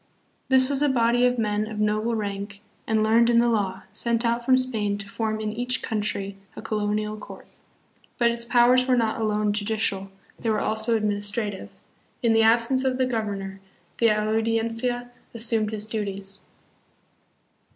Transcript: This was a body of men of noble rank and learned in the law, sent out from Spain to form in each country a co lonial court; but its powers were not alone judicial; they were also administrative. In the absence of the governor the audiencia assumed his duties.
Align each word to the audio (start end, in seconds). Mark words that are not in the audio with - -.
This 0.49 0.67
was 0.67 0.81
a 0.81 0.89
body 0.89 1.27
of 1.27 1.37
men 1.37 1.67
of 1.67 1.79
noble 1.79 2.15
rank 2.15 2.61
and 2.87 3.03
learned 3.03 3.29
in 3.29 3.37
the 3.37 3.47
law, 3.47 3.83
sent 3.91 4.25
out 4.25 4.43
from 4.43 4.57
Spain 4.57 4.97
to 4.97 5.07
form 5.07 5.39
in 5.39 5.51
each 5.53 5.83
country 5.83 6.37
a 6.55 6.61
co 6.63 6.77
lonial 6.77 7.19
court; 7.19 7.45
but 8.17 8.31
its 8.31 8.43
powers 8.43 8.87
were 8.87 8.97
not 8.97 9.21
alone 9.21 9.53
judicial; 9.53 10.09
they 10.39 10.49
were 10.49 10.57
also 10.59 10.97
administrative. 10.97 11.69
In 12.23 12.33
the 12.33 12.41
absence 12.41 12.83
of 12.83 12.97
the 12.97 13.05
governor 13.05 13.61
the 13.99 14.09
audiencia 14.09 15.11
assumed 15.35 15.69
his 15.69 15.85
duties. 15.85 16.41